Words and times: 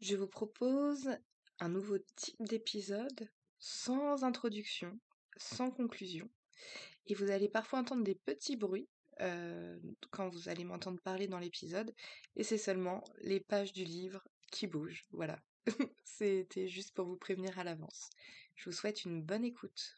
Je 0.00 0.16
vous 0.16 0.28
propose 0.28 1.10
un 1.58 1.68
nouveau 1.68 1.98
type 2.14 2.40
d'épisode 2.40 3.28
sans 3.58 4.22
introduction, 4.22 4.98
sans 5.36 5.70
conclusion. 5.70 6.30
Et 7.06 7.14
vous 7.14 7.30
allez 7.30 7.48
parfois 7.48 7.80
entendre 7.80 8.04
des 8.04 8.14
petits 8.14 8.56
bruits 8.56 8.88
euh, 9.20 9.76
quand 10.10 10.28
vous 10.28 10.48
allez 10.48 10.64
m'entendre 10.64 11.00
parler 11.00 11.26
dans 11.26 11.40
l'épisode. 11.40 11.92
Et 12.36 12.44
c'est 12.44 12.58
seulement 12.58 13.02
les 13.22 13.40
pages 13.40 13.72
du 13.72 13.82
livre 13.84 14.22
qui 14.52 14.68
bougent. 14.68 15.04
Voilà. 15.10 15.40
C'était 16.04 16.68
juste 16.68 16.94
pour 16.94 17.06
vous 17.06 17.16
prévenir 17.16 17.58
à 17.58 17.64
l'avance. 17.64 18.10
Je 18.54 18.70
vous 18.70 18.76
souhaite 18.76 19.04
une 19.04 19.22
bonne 19.22 19.44
écoute. 19.44 19.96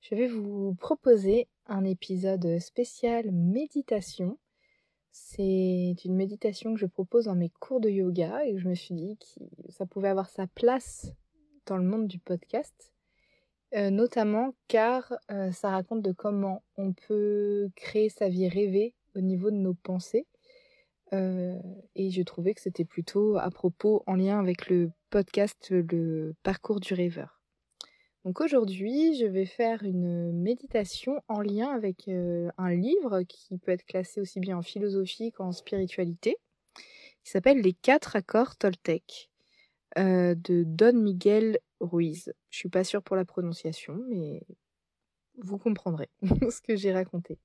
Je 0.00 0.14
vais 0.14 0.28
vous 0.28 0.74
proposer 0.74 1.48
un 1.66 1.84
épisode 1.84 2.60
spécial 2.60 3.32
méditation 3.32 4.38
c'est 5.16 5.94
une 6.04 6.16
méditation 6.16 6.74
que 6.74 6.80
je 6.80 6.86
propose 6.86 7.26
dans 7.26 7.36
mes 7.36 7.50
cours 7.60 7.80
de 7.80 7.88
yoga 7.88 8.44
et 8.44 8.58
je 8.58 8.68
me 8.68 8.74
suis 8.74 8.96
dit 8.96 9.16
que 9.16 9.70
ça 9.70 9.86
pouvait 9.86 10.08
avoir 10.08 10.28
sa 10.28 10.48
place 10.48 11.12
dans 11.66 11.76
le 11.76 11.84
monde 11.84 12.08
du 12.08 12.18
podcast, 12.18 12.92
euh, 13.76 13.90
notamment 13.90 14.56
car 14.66 15.14
euh, 15.30 15.52
ça 15.52 15.70
raconte 15.70 16.02
de 16.02 16.10
comment 16.10 16.64
on 16.76 16.92
peut 16.92 17.70
créer 17.76 18.08
sa 18.08 18.28
vie 18.28 18.48
rêvée 18.48 18.96
au 19.14 19.20
niveau 19.20 19.52
de 19.52 19.56
nos 19.56 19.74
pensées. 19.74 20.26
Euh, 21.12 21.60
et 21.94 22.10
je 22.10 22.22
trouvais 22.22 22.52
que 22.52 22.60
c'était 22.60 22.84
plutôt 22.84 23.36
à 23.36 23.52
propos 23.52 24.02
en 24.08 24.16
lien 24.16 24.40
avec 24.40 24.68
le 24.68 24.90
podcast 25.10 25.70
Le 25.70 26.34
parcours 26.42 26.80
du 26.80 26.92
rêveur. 26.92 27.43
Donc 28.24 28.40
aujourd'hui, 28.40 29.14
je 29.18 29.26
vais 29.26 29.44
faire 29.44 29.82
une 29.82 30.32
méditation 30.32 31.22
en 31.28 31.42
lien 31.42 31.68
avec 31.68 32.08
un 32.08 32.70
livre 32.70 33.22
qui 33.22 33.58
peut 33.58 33.72
être 33.72 33.84
classé 33.84 34.18
aussi 34.18 34.40
bien 34.40 34.56
en 34.56 34.62
philosophie 34.62 35.30
qu'en 35.30 35.52
spiritualité, 35.52 36.38
qui 37.22 37.30
s'appelle 37.30 37.60
Les 37.60 37.74
quatre 37.74 38.16
accords 38.16 38.56
Toltec 38.56 39.30
de 39.96 40.64
Don 40.64 40.94
Miguel 40.94 41.58
Ruiz. 41.80 42.32
Je 42.48 42.58
suis 42.58 42.70
pas 42.70 42.82
sûre 42.82 43.02
pour 43.02 43.14
la 43.14 43.26
prononciation, 43.26 44.02
mais 44.08 44.42
vous 45.36 45.58
comprendrez 45.58 46.08
ce 46.50 46.62
que 46.62 46.76
j'ai 46.76 46.94
raconté. 46.94 47.38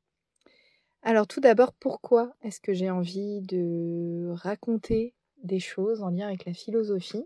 Alors 1.02 1.27
tout 1.27 1.41
d'abord, 1.41 1.73
pourquoi 1.73 2.33
est-ce 2.41 2.61
que 2.61 2.73
j'ai 2.73 2.89
envie 2.89 3.41
de 3.41 4.31
raconter 4.31 5.13
des 5.44 5.59
choses 5.59 6.02
en 6.02 6.09
lien 6.09 6.27
avec 6.27 6.45
la 6.45 6.53
philosophie? 6.53 7.25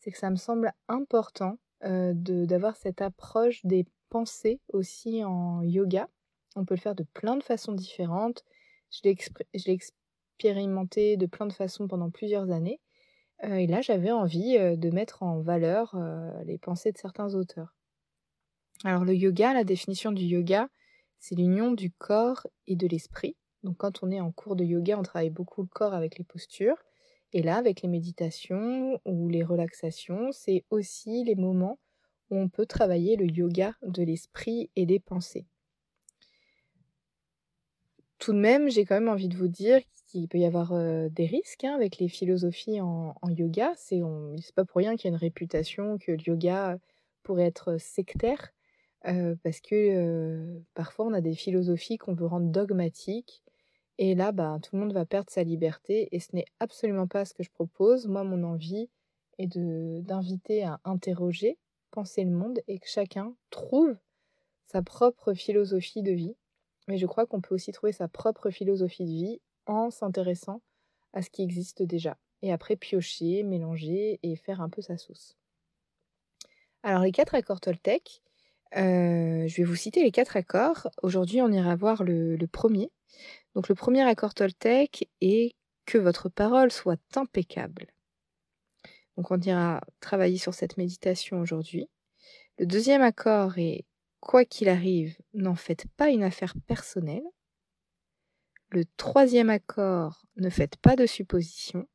C'est 0.00 0.10
que 0.10 0.18
ça 0.18 0.28
me 0.28 0.36
semble 0.36 0.72
important 0.88 1.58
d'avoir 1.84 2.76
cette 2.76 3.02
approche 3.02 3.64
des 3.64 3.86
pensées 4.08 4.60
aussi 4.72 5.22
en 5.24 5.62
yoga. 5.62 6.08
On 6.56 6.64
peut 6.64 6.74
le 6.74 6.80
faire 6.80 6.94
de 6.94 7.04
plein 7.14 7.36
de 7.36 7.42
façons 7.42 7.72
différentes. 7.72 8.44
Je 8.90 9.00
l'ai 9.04 9.72
expérimenté 9.72 11.16
de 11.16 11.26
plein 11.26 11.46
de 11.46 11.52
façons 11.52 11.88
pendant 11.88 12.10
plusieurs 12.10 12.50
années. 12.50 12.80
Euh, 13.42 13.56
et 13.56 13.66
là, 13.66 13.80
j'avais 13.80 14.12
envie 14.12 14.56
euh, 14.56 14.76
de 14.76 14.90
mettre 14.90 15.22
en 15.22 15.40
valeur 15.40 15.96
les 16.44 16.58
pensées 16.58 16.92
de 16.92 16.98
certains 16.98 17.34
auteurs. 17.34 17.74
Alors 18.84 19.04
le 19.04 19.14
yoga, 19.14 19.54
la 19.54 19.64
définition 19.64 20.12
du 20.12 20.24
yoga, 20.24 20.68
c'est 21.18 21.34
l'union 21.34 21.72
du 21.72 21.90
corps 21.90 22.46
et 22.66 22.76
de 22.76 22.86
l'esprit. 22.86 23.36
Donc 23.62 23.78
quand 23.78 24.02
on 24.02 24.10
est 24.10 24.20
en 24.20 24.30
cours 24.30 24.56
de 24.56 24.64
yoga, 24.64 24.98
on 24.98 25.02
travaille 25.02 25.30
beaucoup 25.30 25.62
le 25.62 25.68
corps 25.68 25.94
avec 25.94 26.18
les 26.18 26.24
postures. 26.24 26.76
Et 27.34 27.42
là, 27.42 27.56
avec 27.56 27.82
les 27.82 27.88
méditations 27.88 29.00
ou 29.04 29.28
les 29.28 29.42
relaxations, 29.42 30.30
c'est 30.30 30.64
aussi 30.70 31.24
les 31.24 31.34
moments 31.34 31.80
où 32.30 32.38
on 32.38 32.48
peut 32.48 32.64
travailler 32.64 33.16
le 33.16 33.26
yoga 33.26 33.74
de 33.82 34.04
l'esprit 34.04 34.70
et 34.76 34.86
des 34.86 35.00
pensées. 35.00 35.44
Tout 38.20 38.32
de 38.32 38.38
même, 38.38 38.70
j'ai 38.70 38.84
quand 38.84 38.94
même 38.94 39.08
envie 39.08 39.28
de 39.28 39.36
vous 39.36 39.48
dire 39.48 39.80
qu'il 40.06 40.28
peut 40.28 40.38
y 40.38 40.44
avoir 40.44 40.72
des 41.10 41.26
risques 41.26 41.64
hein, 41.64 41.74
avec 41.74 41.98
les 41.98 42.08
philosophies 42.08 42.80
en, 42.80 43.16
yoga. 43.28 43.72
C'est 43.76 44.00
pas 44.54 44.64
pour 44.64 44.78
rien 44.78 44.94
qu'il 44.94 45.10
y 45.10 45.12
a 45.12 45.16
une 45.16 45.20
réputation 45.20 45.98
que 45.98 46.12
le 46.12 46.22
yoga 46.24 46.78
pourrait 47.24 47.46
être 47.46 47.78
sectaire, 47.80 48.52
parce 49.02 49.60
que 49.60 50.62
parfois 50.74 51.06
on 51.06 51.12
a 51.12 51.20
des 51.20 51.34
philosophies 51.34 51.98
qu'on 51.98 52.14
veut 52.14 52.26
rendre 52.26 52.52
dogmatiques, 52.52 53.43
et 53.98 54.14
là, 54.14 54.32
bah, 54.32 54.58
tout 54.62 54.74
le 54.74 54.80
monde 54.80 54.92
va 54.92 55.06
perdre 55.06 55.30
sa 55.30 55.44
liberté 55.44 56.08
et 56.10 56.18
ce 56.18 56.34
n'est 56.34 56.46
absolument 56.58 57.06
pas 57.06 57.24
ce 57.24 57.34
que 57.34 57.42
je 57.42 57.50
propose. 57.50 58.06
Moi, 58.06 58.24
mon 58.24 58.42
envie 58.42 58.88
est 59.38 59.56
d'inviter 59.56 60.64
à 60.64 60.80
interroger, 60.84 61.58
penser 61.90 62.24
le 62.24 62.30
monde 62.30 62.60
et 62.66 62.78
que 62.78 62.88
chacun 62.88 63.34
trouve 63.50 63.96
sa 64.66 64.82
propre 64.82 65.34
philosophie 65.34 66.02
de 66.02 66.12
vie. 66.12 66.36
Mais 66.88 66.98
je 66.98 67.06
crois 67.06 67.26
qu'on 67.26 67.40
peut 67.40 67.54
aussi 67.54 67.72
trouver 67.72 67.92
sa 67.92 68.08
propre 68.08 68.50
philosophie 68.50 69.04
de 69.04 69.10
vie 69.10 69.40
en 69.66 69.90
s'intéressant 69.90 70.60
à 71.12 71.22
ce 71.22 71.30
qui 71.30 71.42
existe 71.42 71.82
déjà. 71.82 72.18
Et 72.42 72.52
après 72.52 72.76
piocher, 72.76 73.42
mélanger 73.44 74.18
et 74.22 74.36
faire 74.36 74.60
un 74.60 74.68
peu 74.68 74.82
sa 74.82 74.98
sauce. 74.98 75.36
Alors 76.82 77.02
les 77.02 77.12
quatre 77.12 77.34
accords 77.34 77.60
Toltec, 77.60 78.22
euh, 78.76 79.46
je 79.46 79.56
vais 79.56 79.64
vous 79.64 79.76
citer 79.76 80.02
les 80.02 80.10
quatre 80.10 80.36
accords. 80.36 80.88
Aujourd'hui, 81.02 81.40
on 81.40 81.50
ira 81.50 81.76
voir 81.76 82.02
le 82.02 82.44
premier. 82.46 82.90
Donc 83.54 83.68
le 83.68 83.74
premier 83.74 84.02
accord 84.02 84.34
Toltec 84.34 85.08
est 85.20 85.54
que 85.86 85.98
votre 85.98 86.28
parole 86.28 86.70
soit 86.70 87.00
impeccable. 87.14 87.86
Donc 89.16 89.30
on 89.30 89.40
ira 89.40 89.80
travailler 90.00 90.38
sur 90.38 90.54
cette 90.54 90.76
méditation 90.76 91.40
aujourd'hui. 91.40 91.88
Le 92.58 92.66
deuxième 92.66 93.02
accord 93.02 93.58
est 93.58 93.84
quoi 94.20 94.44
qu'il 94.44 94.68
arrive, 94.68 95.16
n'en 95.34 95.54
faites 95.54 95.86
pas 95.96 96.10
une 96.10 96.24
affaire 96.24 96.54
personnelle. 96.66 97.24
Le 98.70 98.84
troisième 98.96 99.50
accord, 99.50 100.22
ne 100.36 100.50
faites 100.50 100.76
pas 100.76 100.96
de 100.96 101.06
suppositions. 101.06 101.86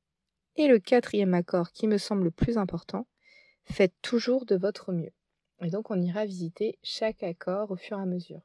Et 0.55 0.67
le 0.67 0.79
quatrième 0.79 1.33
accord, 1.33 1.71
qui 1.71 1.87
me 1.87 1.97
semble 1.97 2.23
le 2.23 2.31
plus 2.31 2.57
important, 2.57 3.07
faites 3.65 3.93
toujours 4.01 4.45
de 4.45 4.55
votre 4.55 4.91
mieux. 4.91 5.11
Et 5.61 5.69
donc 5.69 5.91
on 5.91 6.01
ira 6.01 6.25
visiter 6.25 6.79
chaque 6.83 7.23
accord 7.23 7.71
au 7.71 7.75
fur 7.75 7.97
et 7.97 8.01
à 8.01 8.05
mesure. 8.05 8.41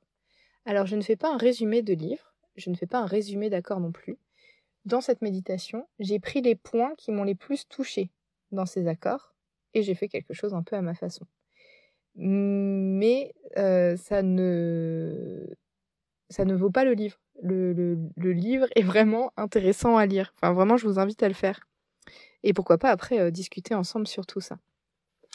Alors 0.65 0.87
je 0.87 0.97
ne 0.97 1.03
fais 1.03 1.17
pas 1.17 1.33
un 1.33 1.37
résumé 1.37 1.83
de 1.83 1.95
livre, 1.95 2.34
je 2.57 2.71
ne 2.71 2.75
fais 2.75 2.87
pas 2.87 3.01
un 3.01 3.07
résumé 3.07 3.51
d'accords 3.51 3.81
non 3.81 3.93
plus. 3.93 4.19
Dans 4.85 5.01
cette 5.01 5.23
méditation, 5.23 5.89
j'ai 5.99 6.19
pris 6.19 6.43
les 6.43 6.55
points 6.55 6.95
qui 6.97 7.11
m'ont 7.11 7.25
les 7.25 7.35
plus 7.35 7.67
touché 7.69 8.11
dans 8.53 8.67
ces 8.67 8.87
accords 8.87 9.35
et 9.73 9.83
j'ai 9.83 9.95
fait 9.95 10.09
quelque 10.09 10.35
chose 10.35 10.55
un 10.55 10.63
peu 10.63 10.77
à 10.77 10.83
ma 10.83 10.95
façon. 10.95 11.27
Mais 12.17 13.35
euh, 13.57 13.97
ça 13.97 14.23
ne 14.23 15.47
ça 16.31 16.45
ne 16.45 16.55
vaut 16.55 16.71
pas 16.71 16.85
le 16.85 16.93
livre. 16.93 17.19
Le, 17.43 17.73
le, 18.17 18.33
livre 18.33 18.67
est 18.77 18.83
vraiment 18.83 19.33
intéressant 19.37 19.97
à 19.97 20.07
lire. 20.07 20.33
Enfin, 20.37 20.53
vraiment, 20.53 20.77
je 20.77 20.87
vous 20.87 20.99
invite 20.99 21.23
à 21.23 21.29
le 21.29 21.35
faire. 21.35 21.61
Et 22.43 22.53
pourquoi 22.53 22.79
pas 22.79 22.91
après 22.91 23.21
euh, 23.21 23.31
discuter 23.31 23.75
ensemble 23.75 24.07
sur 24.07 24.25
tout 24.25 24.41
ça. 24.41 24.59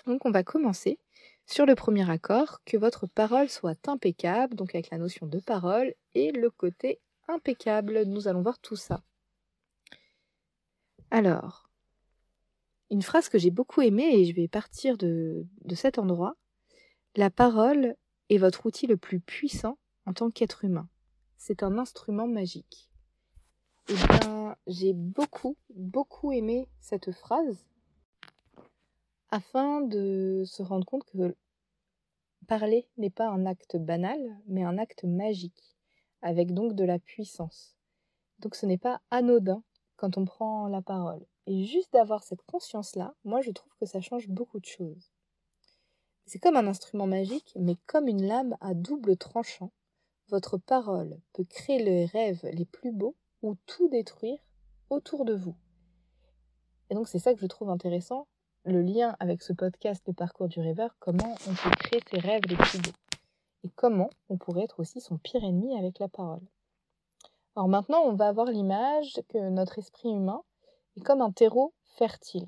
Donc, 0.06 0.26
on 0.26 0.32
va 0.32 0.44
commencer 0.44 0.98
sur 1.46 1.66
le 1.66 1.76
premier 1.76 2.10
accord, 2.10 2.62
que 2.64 2.78
votre 2.78 3.08
parole 3.08 3.50
soit 3.50 3.88
impeccable, 3.88 4.56
donc 4.56 4.76
avec 4.76 4.92
la 4.92 4.98
notion 4.98 5.26
de 5.26 5.40
parole, 5.40 5.94
et 6.14 6.32
le 6.32 6.50
côté 6.50 7.00
impeccable. 7.30 8.04
Nous 8.04 8.28
allons 8.28 8.42
voir 8.42 8.60
tout 8.60 8.76
ça. 8.76 9.04
Alors, 11.12 11.70
une 12.90 13.02
phrase 13.02 13.30
que 13.30 13.38
j'ai 13.38 13.52
beaucoup 13.52 13.82
aimée 13.82 14.20
et 14.20 14.26
je 14.26 14.36
vais 14.36 14.48
partir 14.48 14.98
de, 14.98 15.46
de 15.64 15.76
cet 15.76 15.98
endroit. 15.98 16.36
La 17.16 17.30
parole 17.30 17.96
est 18.30 18.38
votre 18.38 18.66
outil 18.66 18.88
le 18.88 18.98
plus 18.98 19.20
puissant 19.20 19.78
en 20.06 20.14
tant 20.14 20.30
qu'être 20.30 20.66
humain. 20.66 20.88
C'est 21.38 21.64
un 21.64 21.78
instrument 21.78 22.28
magique. 22.28 22.90
Eh 23.90 23.94
bien, 23.94 24.56
j'ai 24.68 24.94
beaucoup, 24.94 25.58
beaucoup 25.74 26.32
aimé 26.32 26.68
cette 26.80 27.12
phrase 27.12 27.66
afin 29.32 29.82
de 29.82 30.44
se 30.46 30.62
rendre 30.62 30.86
compte 30.86 31.06
que 31.06 31.36
parler 32.48 32.88
n'est 32.98 33.10
pas 33.10 33.30
un 33.30 33.46
acte 33.46 33.78
banal, 33.78 34.20
mais 34.48 34.64
un 34.64 34.78
acte 34.78 35.04
magique 35.04 35.79
avec 36.22 36.54
donc 36.54 36.74
de 36.74 36.84
la 36.84 37.00
puissance. 37.00 37.76
Donc 38.40 38.56
ce 38.56 38.66
n'est 38.66 38.78
pas 38.78 39.02
anodin 39.12 39.64
quand 39.96 40.18
on 40.18 40.26
prend 40.26 40.68
la 40.68 40.82
parole. 40.82 41.26
Et 41.46 41.66
juste 41.66 41.92
d'avoir 41.94 42.24
cette 42.24 42.44
conscience-là, 42.44 43.14
moi 43.24 43.42
je 43.42 43.52
trouve 43.52 43.74
que 43.80 43.86
ça 43.86 44.02
change 44.02 44.28
beaucoup 44.28 44.60
de 44.60 44.66
choses. 44.66 45.12
C'est 46.26 46.40
comme 46.40 46.58
un 46.58 46.68
instrument 46.68 47.08
magique, 47.08 47.54
mais 47.56 47.76
comme 47.88 48.08
une 48.08 48.26
lame 48.26 48.56
à 48.62 48.74
double 48.74 49.18
tranchant. 49.18 49.72
Votre 50.28 50.58
parole 50.58 51.20
peut 51.34 51.44
créer 51.44 51.84
les 51.84 52.06
rêves 52.06 52.46
les 52.54 52.66
plus 52.66 52.92
beaux 52.92 53.16
ou 53.42 53.56
tout 53.66 53.90
détruire 53.90 54.38
autour 54.92 55.26
de 55.26 55.34
vous. 55.34 55.56
Et 56.90 56.96
donc 56.96 57.08
c'est 57.08 57.20
ça 57.20 57.34
que 57.34 57.40
je 57.40 57.48
trouve 57.48 57.70
intéressant, 57.70 58.28
le 58.64 58.82
lien 58.82 59.16
avec 59.20 59.42
ce 59.42 59.54
podcast 59.54 60.04
Le 60.08 60.14
parcours 60.14 60.48
du 60.48 60.60
rêveur, 60.60 60.96
comment 61.00 61.36
on 61.48 61.54
peut 61.54 61.76
créer 61.80 62.02
ses 62.12 62.20
rêves 62.20 62.44
les 62.48 62.58
plus 62.58 62.80
beaux 62.80 63.09
et 63.64 63.70
comment 63.76 64.10
on 64.30 64.38
pourrait 64.38 64.64
être 64.64 64.80
aussi 64.80 65.02
son 65.02 65.18
pire 65.18 65.44
ennemi 65.44 65.78
avec 65.78 66.00
la 66.00 66.08
parole. 66.08 66.46
Alors 67.56 67.68
maintenant, 67.68 68.02
on 68.04 68.14
va 68.14 68.28
avoir 68.28 68.48
l'image 68.48 69.22
que 69.30 69.50
notre 69.50 69.80
esprit 69.80 70.10
humain 70.10 70.44
est 70.96 71.02
comme 71.02 71.22
un 71.22 71.32
terreau 71.32 71.74
fertile 71.98 72.48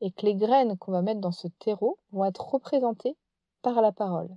et 0.00 0.10
que 0.10 0.26
les 0.26 0.34
graines 0.34 0.76
qu'on 0.78 0.92
va 0.92 1.02
mettre 1.02 1.20
dans 1.20 1.32
ce 1.32 1.48
terreau 1.48 1.98
vont 2.12 2.24
être 2.24 2.48
représentées 2.48 3.16
par 3.62 3.80
la 3.82 3.92
parole. 3.92 4.30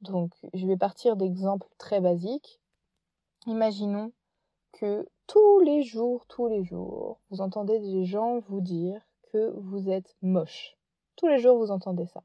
Donc, 0.00 0.32
je 0.54 0.66
vais 0.66 0.76
partir 0.76 1.16
d'exemples 1.16 1.68
très 1.78 2.00
basiques. 2.00 2.60
Imaginons 3.46 4.12
que 4.72 5.08
tous 5.26 5.60
les 5.60 5.82
jours, 5.82 6.26
tous 6.26 6.48
les 6.48 6.64
jours, 6.64 7.20
vous 7.30 7.40
entendez 7.40 7.78
des 7.78 8.04
gens 8.04 8.40
vous 8.40 8.60
dire 8.60 9.00
que 9.32 9.52
vous 9.58 9.88
êtes 9.90 10.16
moche. 10.22 10.76
Tous 11.16 11.28
les 11.28 11.38
jours, 11.38 11.58
vous 11.58 11.70
entendez 11.70 12.06
ça. 12.06 12.22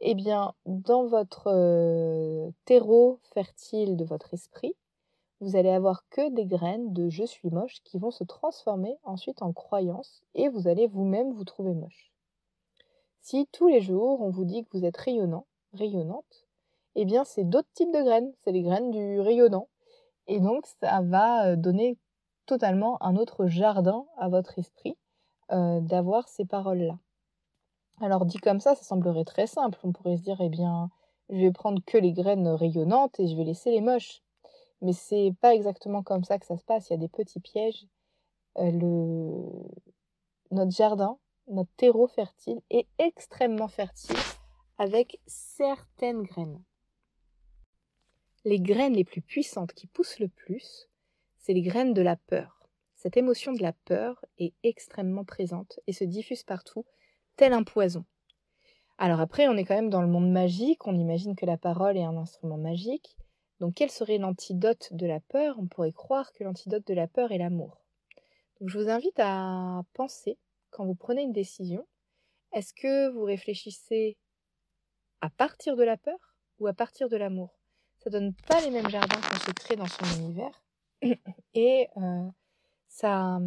Eh 0.00 0.14
bien, 0.14 0.54
dans 0.66 1.06
votre 1.06 1.48
euh, 1.48 2.50
terreau 2.64 3.20
fertile 3.32 3.96
de 3.96 4.04
votre 4.04 4.34
esprit, 4.34 4.74
vous 5.40 5.56
allez 5.56 5.70
avoir 5.70 6.08
que 6.08 6.30
des 6.30 6.46
graines 6.46 6.92
de 6.92 7.08
je 7.08 7.24
suis 7.24 7.50
moche 7.50 7.82
qui 7.84 7.98
vont 7.98 8.10
se 8.10 8.24
transformer 8.24 8.96
ensuite 9.02 9.42
en 9.42 9.52
croyances 9.52 10.22
et 10.34 10.48
vous 10.48 10.68
allez 10.68 10.86
vous-même 10.86 11.32
vous 11.32 11.44
trouver 11.44 11.74
moche. 11.74 12.12
Si 13.20 13.46
tous 13.52 13.68
les 13.68 13.80
jours 13.80 14.20
on 14.20 14.30
vous 14.30 14.44
dit 14.44 14.64
que 14.64 14.76
vous 14.76 14.84
êtes 14.84 14.96
rayonnant, 14.96 15.46
rayonnante, 15.72 16.46
eh 16.94 17.04
bien 17.04 17.24
c'est 17.24 17.44
d'autres 17.44 17.72
types 17.74 17.92
de 17.92 18.02
graines, 18.02 18.32
c'est 18.42 18.52
les 18.52 18.62
graines 18.62 18.90
du 18.90 19.20
rayonnant. 19.20 19.68
Et 20.26 20.40
donc 20.40 20.66
ça 20.80 21.02
va 21.02 21.48
euh, 21.48 21.56
donner 21.56 21.98
totalement 22.46 23.02
un 23.02 23.16
autre 23.16 23.46
jardin 23.46 24.06
à 24.16 24.28
votre 24.28 24.58
esprit 24.58 24.96
euh, 25.52 25.80
d'avoir 25.80 26.28
ces 26.28 26.44
paroles-là. 26.44 26.98
Alors 28.00 28.24
dit 28.26 28.38
comme 28.38 28.60
ça, 28.60 28.74
ça 28.74 28.82
semblerait 28.82 29.24
très 29.24 29.46
simple. 29.46 29.78
On 29.82 29.92
pourrait 29.92 30.16
se 30.16 30.22
dire, 30.22 30.40
eh 30.40 30.48
bien, 30.48 30.90
je 31.30 31.36
vais 31.36 31.52
prendre 31.52 31.82
que 31.84 31.98
les 31.98 32.12
graines 32.12 32.48
rayonnantes 32.48 33.18
et 33.20 33.28
je 33.28 33.36
vais 33.36 33.44
laisser 33.44 33.70
les 33.70 33.80
moches. 33.80 34.22
Mais 34.82 34.92
c'est 34.92 35.34
pas 35.40 35.54
exactement 35.54 36.02
comme 36.02 36.24
ça 36.24 36.38
que 36.38 36.46
ça 36.46 36.56
se 36.56 36.64
passe. 36.64 36.88
Il 36.88 36.94
y 36.94 36.96
a 36.96 36.98
des 36.98 37.08
petits 37.08 37.40
pièges. 37.40 37.86
Euh, 38.58 38.70
le... 38.70 39.50
Notre 40.50 40.72
jardin, 40.72 41.18
notre 41.48 41.70
terreau 41.76 42.06
fertile 42.06 42.60
est 42.70 42.86
extrêmement 42.98 43.68
fertile 43.68 44.16
avec 44.78 45.20
certaines 45.26 46.22
graines. 46.22 46.62
Les 48.44 48.60
graines 48.60 48.94
les 48.94 49.04
plus 49.04 49.22
puissantes 49.22 49.72
qui 49.72 49.86
poussent 49.86 50.18
le 50.18 50.28
plus, 50.28 50.88
c'est 51.38 51.54
les 51.54 51.62
graines 51.62 51.94
de 51.94 52.02
la 52.02 52.16
peur. 52.16 52.68
Cette 52.94 53.16
émotion 53.16 53.52
de 53.52 53.62
la 53.62 53.72
peur 53.72 54.24
est 54.38 54.52
extrêmement 54.62 55.24
présente 55.24 55.80
et 55.86 55.92
se 55.92 56.04
diffuse 56.04 56.42
partout, 56.42 56.84
tel 57.36 57.52
un 57.52 57.62
poison. 57.62 58.04
Alors 58.98 59.20
après, 59.20 59.48
on 59.48 59.56
est 59.56 59.64
quand 59.64 59.74
même 59.74 59.90
dans 59.90 60.02
le 60.02 60.08
monde 60.08 60.30
magique, 60.30 60.86
on 60.86 60.96
imagine 60.96 61.34
que 61.34 61.46
la 61.46 61.56
parole 61.56 61.96
est 61.96 62.04
un 62.04 62.16
instrument 62.16 62.58
magique. 62.58 63.16
Donc 63.60 63.74
quel 63.74 63.90
serait 63.90 64.18
l'antidote 64.18 64.92
de 64.92 65.06
la 65.06 65.20
peur? 65.20 65.56
On 65.58 65.66
pourrait 65.66 65.92
croire 65.92 66.32
que 66.32 66.44
l'antidote 66.44 66.86
de 66.86 66.94
la 66.94 67.08
peur 67.08 67.32
est 67.32 67.38
l'amour. 67.38 67.80
Donc 68.60 68.68
je 68.68 68.78
vous 68.78 68.88
invite 68.88 69.18
à 69.18 69.82
penser, 69.94 70.38
quand 70.70 70.84
vous 70.84 70.94
prenez 70.94 71.22
une 71.22 71.32
décision, 71.32 71.86
est-ce 72.52 72.72
que 72.72 73.08
vous 73.08 73.24
réfléchissez 73.24 74.16
à 75.20 75.30
partir 75.30 75.76
de 75.76 75.82
la 75.82 75.96
peur 75.96 76.36
ou 76.60 76.68
à 76.68 76.72
partir 76.72 77.08
de 77.08 77.16
l'amour? 77.16 77.58
Ça 77.98 78.10
donne 78.10 78.34
pas 78.46 78.60
les 78.60 78.70
mêmes 78.70 78.90
jardins 78.90 79.20
qu'on 79.20 79.40
se 79.40 79.50
crée 79.52 79.76
dans 79.76 79.86
son 79.86 80.04
univers 80.20 80.62
et 81.54 81.88
euh, 81.96 82.28
ça 82.88 83.38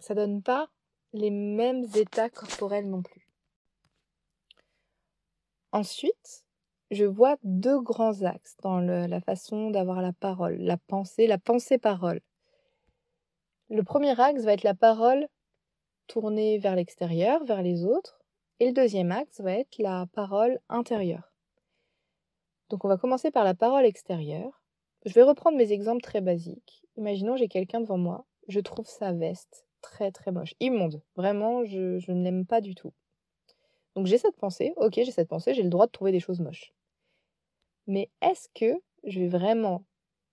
ça 0.00 0.14
donne 0.14 0.42
pas 0.42 0.68
les 1.16 1.30
mêmes 1.30 1.84
états 1.94 2.30
corporels 2.30 2.88
non 2.88 3.02
plus. 3.02 3.28
Ensuite, 5.72 6.44
je 6.90 7.04
vois 7.04 7.36
deux 7.42 7.80
grands 7.80 8.22
axes 8.22 8.56
dans 8.62 8.80
la 8.80 9.20
façon 9.20 9.70
d'avoir 9.70 10.02
la 10.02 10.12
parole, 10.12 10.56
la 10.58 10.76
pensée, 10.76 11.26
la 11.26 11.38
pensée-parole. 11.38 12.20
Le 13.68 13.82
premier 13.82 14.18
axe 14.20 14.44
va 14.44 14.52
être 14.52 14.62
la 14.62 14.74
parole 14.74 15.26
tournée 16.06 16.58
vers 16.58 16.76
l'extérieur, 16.76 17.44
vers 17.44 17.62
les 17.62 17.84
autres, 17.84 18.20
et 18.60 18.66
le 18.68 18.72
deuxième 18.72 19.10
axe 19.10 19.40
va 19.40 19.52
être 19.52 19.78
la 19.78 20.06
parole 20.12 20.60
intérieure. 20.68 21.32
Donc 22.68 22.84
on 22.84 22.88
va 22.88 22.96
commencer 22.96 23.30
par 23.30 23.44
la 23.44 23.54
parole 23.54 23.84
extérieure. 23.84 24.62
Je 25.04 25.12
vais 25.14 25.22
reprendre 25.22 25.56
mes 25.56 25.72
exemples 25.72 26.02
très 26.02 26.20
basiques. 26.20 26.84
Imaginons 26.96 27.36
j'ai 27.36 27.48
quelqu'un 27.48 27.80
devant 27.80 27.98
moi, 27.98 28.24
je 28.48 28.60
trouve 28.60 28.86
sa 28.86 29.12
veste 29.12 29.65
très 29.90 30.10
très 30.10 30.32
moche, 30.32 30.54
immonde. 30.58 31.00
Vraiment, 31.14 31.64
je, 31.64 32.10
ne 32.10 32.24
l'aime 32.24 32.44
pas 32.44 32.60
du 32.60 32.74
tout. 32.74 32.92
Donc 33.94 34.06
j'ai 34.06 34.18
cette 34.18 34.36
pensée, 34.36 34.72
ok, 34.76 34.94
j'ai 34.94 35.12
cette 35.12 35.28
pensée, 35.28 35.54
j'ai 35.54 35.62
le 35.62 35.70
droit 35.70 35.86
de 35.86 35.92
trouver 35.92 36.12
des 36.12 36.20
choses 36.20 36.40
moches. 36.40 36.74
Mais 37.86 38.10
est-ce 38.20 38.48
que 38.54 38.78
je 39.04 39.20
vais 39.20 39.28
vraiment 39.28 39.84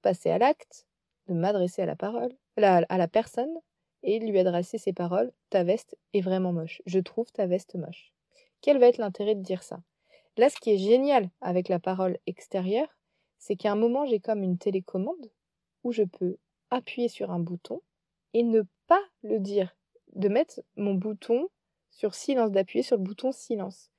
passer 0.01 0.31
à 0.31 0.39
l'acte 0.39 0.87
de 1.27 1.35
m'adresser 1.35 1.83
à 1.83 1.85
la 1.85 1.95
parole, 1.95 2.31
à 2.57 2.97
la 2.97 3.07
personne, 3.07 3.53
et 4.01 4.19
lui 4.19 4.39
adresser 4.39 4.77
ces 4.77 4.91
paroles? 4.91 5.31
Ta 5.49 5.63
veste 5.63 5.95
est 6.13 6.21
vraiment 6.21 6.51
moche. 6.51 6.81
Je 6.87 6.99
trouve 6.99 7.31
ta 7.31 7.45
veste 7.45 7.75
moche. 7.75 8.11
Quel 8.61 8.79
va 8.79 8.87
être 8.87 8.97
l'intérêt 8.97 9.35
de 9.35 9.41
dire 9.41 9.61
ça? 9.61 9.79
Là, 10.35 10.49
ce 10.49 10.57
qui 10.59 10.71
est 10.71 10.77
génial 10.77 11.29
avec 11.41 11.69
la 11.69 11.79
parole 11.79 12.17
extérieure, 12.25 12.97
c'est 13.37 13.55
qu'à 13.55 13.71
un 13.71 13.75
moment, 13.75 14.05
j'ai 14.05 14.19
comme 14.19 14.41
une 14.41 14.57
télécommande 14.57 15.31
où 15.83 15.91
je 15.91 16.03
peux 16.03 16.37
appuyer 16.71 17.07
sur 17.07 17.29
un 17.29 17.39
bouton 17.39 17.81
et 18.33 18.43
ne 18.43 18.63
pas 18.87 19.01
le 19.21 19.39
dire, 19.39 19.75
de 20.15 20.27
mettre 20.27 20.61
mon 20.75 20.93
bouton 20.93 21.47
sur 21.91 22.15
silence, 22.15 22.51
d'appuyer 22.51 22.83
sur 22.83 22.97
le 22.97 23.03
bouton 23.03 23.31
silence. 23.31 23.89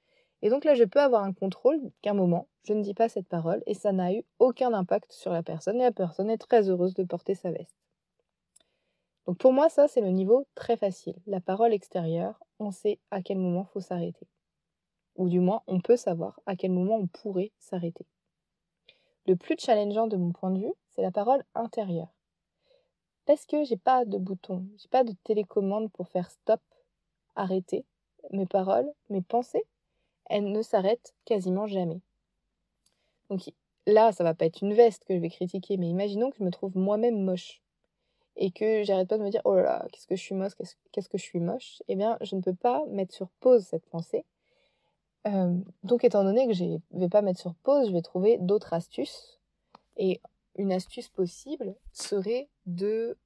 Et 0.42 0.50
donc 0.50 0.64
là, 0.64 0.74
je 0.74 0.84
peux 0.84 1.00
avoir 1.00 1.24
un 1.24 1.32
contrôle 1.32 1.80
qu'à 2.02 2.10
un 2.10 2.14
moment, 2.14 2.48
je 2.64 2.72
ne 2.74 2.82
dis 2.82 2.94
pas 2.94 3.08
cette 3.08 3.28
parole 3.28 3.62
et 3.66 3.74
ça 3.74 3.92
n'a 3.92 4.12
eu 4.12 4.24
aucun 4.38 4.72
impact 4.74 5.12
sur 5.12 5.32
la 5.32 5.42
personne 5.42 5.76
et 5.76 5.84
la 5.84 5.92
personne 5.92 6.30
est 6.30 6.38
très 6.38 6.68
heureuse 6.68 6.94
de 6.94 7.04
porter 7.04 7.34
sa 7.34 7.50
veste. 7.50 7.76
Donc 9.26 9.38
pour 9.38 9.52
moi, 9.52 9.68
ça, 9.68 9.88
c'est 9.88 10.02
le 10.02 10.10
niveau 10.10 10.46
très 10.54 10.76
facile. 10.76 11.16
La 11.26 11.40
parole 11.40 11.72
extérieure, 11.72 12.42
on 12.58 12.70
sait 12.70 12.98
à 13.10 13.22
quel 13.22 13.38
moment 13.38 13.64
faut 13.64 13.80
s'arrêter. 13.80 14.26
Ou 15.16 15.28
du 15.28 15.40
moins, 15.40 15.62
on 15.66 15.80
peut 15.80 15.96
savoir 15.96 16.40
à 16.44 16.56
quel 16.56 16.72
moment 16.72 16.96
on 16.96 17.06
pourrait 17.06 17.52
s'arrêter. 17.58 18.06
Le 19.26 19.36
plus 19.36 19.56
challengeant 19.58 20.08
de 20.08 20.16
mon 20.16 20.32
point 20.32 20.50
de 20.50 20.60
vue, 20.60 20.74
c'est 20.90 21.00
la 21.00 21.10
parole 21.10 21.42
intérieure. 21.54 22.12
Parce 23.26 23.46
que 23.46 23.64
j'ai 23.64 23.76
pas 23.76 24.04
de 24.04 24.18
bouton, 24.18 24.66
j'ai 24.78 24.88
pas 24.88 25.04
de 25.04 25.14
télécommande 25.24 25.90
pour 25.92 26.08
faire 26.08 26.30
stop, 26.30 26.60
arrêter. 27.36 27.84
Mes 28.30 28.46
paroles, 28.46 28.90
mes 29.10 29.22
pensées, 29.22 29.64
elles 30.26 30.50
ne 30.50 30.62
s'arrêtent 30.62 31.14
quasiment 31.24 31.66
jamais. 31.66 32.00
Donc 33.30 33.40
là, 33.86 34.12
ça 34.12 34.24
va 34.24 34.34
pas 34.34 34.46
être 34.46 34.62
une 34.62 34.74
veste 34.74 35.04
que 35.04 35.14
je 35.14 35.20
vais 35.20 35.30
critiquer, 35.30 35.76
mais 35.76 35.88
imaginons 35.88 36.30
que 36.30 36.38
je 36.38 36.44
me 36.44 36.50
trouve 36.50 36.76
moi-même 36.76 37.22
moche 37.22 37.62
et 38.36 38.50
que 38.50 38.82
j'arrête 38.82 39.08
pas 39.08 39.18
de 39.18 39.22
me 39.22 39.30
dire 39.30 39.42
oh 39.44 39.54
là 39.54 39.62
là, 39.62 39.86
qu'est-ce 39.92 40.06
que 40.06 40.16
je 40.16 40.22
suis 40.22 40.34
moche, 40.34 40.52
qu'est-ce 40.92 41.08
que 41.08 41.18
je 41.18 41.22
suis 41.22 41.40
moche, 41.40 41.82
eh 41.88 41.96
bien, 41.96 42.18
je 42.20 42.36
ne 42.36 42.40
peux 42.40 42.54
pas 42.54 42.84
mettre 42.86 43.14
sur 43.14 43.28
pause 43.40 43.64
cette 43.64 43.86
pensée. 43.86 44.24
Euh, 45.26 45.56
donc, 45.82 46.04
étant 46.04 46.24
donné 46.24 46.46
que 46.46 46.52
je 46.52 46.64
ne 46.64 46.78
vais 46.92 47.08
pas 47.08 47.22
mettre 47.22 47.40
sur 47.40 47.54
pause, 47.54 47.88
je 47.88 47.92
vais 47.92 48.02
trouver 48.02 48.38
d'autres 48.38 48.74
astuces. 48.74 49.38
Et 49.96 50.20
une 50.56 50.72
astuce 50.72 51.08
possible 51.08 51.74
serait 51.92 52.48
de, 52.66 53.16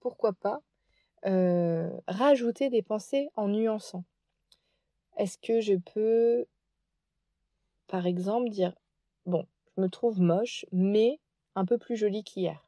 pourquoi 0.00 0.32
pas, 0.32 0.62
euh, 1.24 1.90
rajouter 2.08 2.68
des 2.68 2.82
pensées 2.82 3.30
en 3.36 3.48
nuançant. 3.48 4.04
Est-ce 5.16 5.38
que 5.38 5.60
je 5.60 5.74
peux, 5.74 6.46
par 7.86 8.06
exemple, 8.06 8.48
dire, 8.48 8.74
bon, 9.26 9.46
je 9.76 9.82
me 9.82 9.88
trouve 9.88 10.20
moche, 10.20 10.66
mais 10.72 11.20
un 11.54 11.64
peu 11.64 11.78
plus 11.78 11.96
jolie 11.96 12.24
qu'hier. 12.24 12.66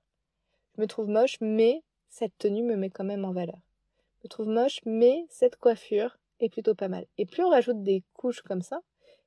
Je 0.76 0.82
me 0.82 0.86
trouve 0.86 1.08
moche, 1.08 1.38
mais 1.40 1.82
cette 2.08 2.36
tenue 2.38 2.62
me 2.62 2.76
met 2.76 2.90
quand 2.90 3.04
même 3.04 3.24
en 3.24 3.32
valeur. 3.32 3.58
Je 4.18 4.26
me 4.26 4.28
trouve 4.28 4.48
moche, 4.48 4.80
mais 4.84 5.26
cette 5.28 5.56
coiffure 5.56 6.18
est 6.40 6.48
plutôt 6.48 6.74
pas 6.74 6.88
mal. 6.88 7.06
Et 7.18 7.26
plus 7.26 7.42
on 7.42 7.50
rajoute 7.50 7.82
des 7.82 8.02
couches 8.14 8.42
comme 8.42 8.62
ça, 8.62 8.80